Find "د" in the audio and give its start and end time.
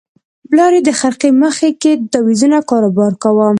0.85-0.89, 1.97-2.01